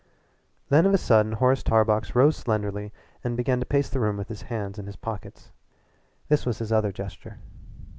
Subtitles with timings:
[0.69, 2.91] Then of a sudden Horace Tarbox rose slenderly
[3.23, 5.51] and began to pace the room with his hands in his pockets.
[6.27, 7.37] This was his other gesture.